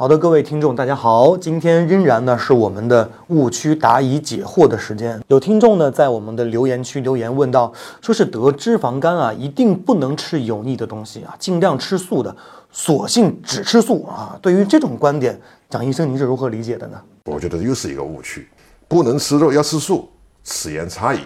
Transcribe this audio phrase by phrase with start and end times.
[0.00, 5.22] 好的，各位听众，大家好，今天仍然呢是我们的误区答疑解惑的时间。
[5.28, 7.70] 有听众呢在我们的留言区留言问到，
[8.00, 12.34] 说是得脂肪肝啊，一定不能吃油腻的东西啊，尽量吃素的，
[12.72, 14.38] 索性只吃素啊。
[14.40, 16.98] 对于这种观点，蒋医生您是如何理解的呢？
[17.26, 18.48] 我觉得又是一个误区，
[18.88, 20.08] 不能吃肉要吃素，
[20.42, 21.18] 此言差矣。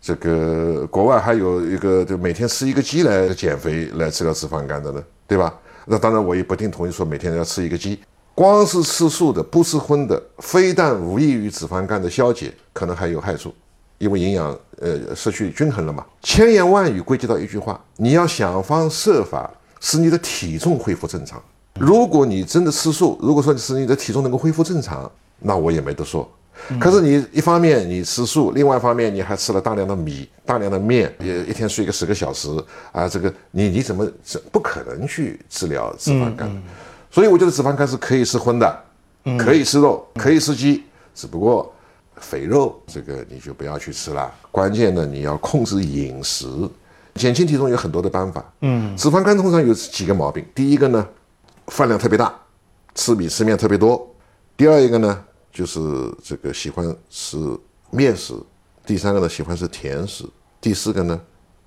[0.00, 5.52] 这个国外还有一个，就每天吃一个鸡来减肥来治疗脂肪肝的呢，对吧？
[5.84, 7.98] 那当然我也不一定同意说每天要吃一个鸡。
[8.40, 13.54] 光是吃素的、不吃荤的，非但无益于脂肪肝的消解，可能还有害处，
[13.98, 16.02] 因为营养呃失去均衡了嘛。
[16.22, 21.38] 千言万语归结到一句话：你要想方设法使你的体重恢复正常。
[21.78, 26.26] 如果你真的吃素，如果说使你的体重能够恢复正常，那我也没得说。
[26.80, 32.48] 可是你一方面你吃素，另外一方面你还吃了大量的米、大量的面，也一天睡个十个小时
[32.90, 36.50] 啊，这个你你怎么这不可能去治疗脂肪肝？
[37.10, 38.84] 所以我觉得脂肪肝是可以吃荤的，
[39.38, 41.72] 可以吃肉，可以吃鸡，只不过
[42.16, 44.32] 肥肉这个你就不要去吃了。
[44.50, 46.46] 关键呢，你要控制饮食，
[47.14, 48.44] 减轻体重有很多的办法。
[48.60, 51.06] 嗯，脂肪肝通常有几个毛病，第一个呢，
[51.66, 52.32] 饭量特别大，
[52.94, 53.98] 吃米吃面特别多；
[54.56, 55.80] 第二一个呢，就是
[56.22, 57.36] 这个喜欢吃
[57.90, 58.34] 面食；
[58.86, 60.26] 第三个呢，喜欢吃甜食；
[60.60, 61.20] 第四个呢，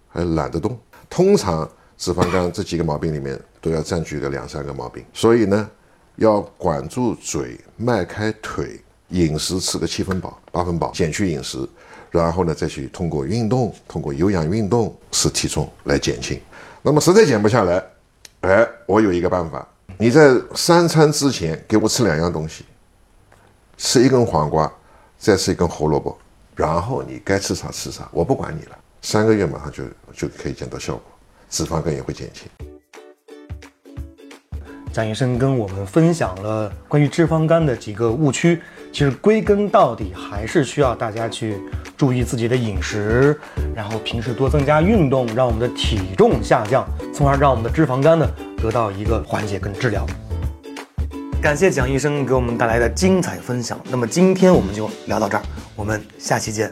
[0.08, 0.80] 还懒得动。
[1.10, 5.70] 通常脂肪肝这几个毛病里面都要占据个两三个毛病，所以呢，
[6.18, 11.66] 要管住嘴，迈开腿，饮食吃个七分饱、八分饱，减去饮食，
[12.12, 16.38] 然后呢再去通过运动，通过有氧运动使体重来减轻。
[16.82, 17.82] 那么实在减不下来，
[18.42, 19.66] 哎，我有一个办法，
[19.98, 22.66] 你在三餐之前给我吃两样东西，
[23.78, 24.70] 吃一根黄瓜，
[25.18, 26.18] 再吃一根胡萝卜，
[26.54, 31.04] 然后你该吃啥吃啥，我不管你了，三个月马上就就可以见到效果。
[31.50, 32.73] 脂肪肝也会减轻。
[34.94, 38.62] 蒋医生跟我们分享了关于脂肪肝的几个误区，
[38.92, 41.58] 其实归根到底还是需要大家去
[41.98, 43.36] 注意自己的饮食，
[43.76, 48.30] 然后平时多增加运动，让我们的体重下降，从而让我们的脂肪肝呢
[48.62, 50.06] 得到一个缓解跟治疗。
[51.42, 53.82] 感谢蒋医生给我们带来的精彩分享。
[53.90, 55.44] 那么今天我们就聊到这儿，
[55.76, 56.72] 我们下期见。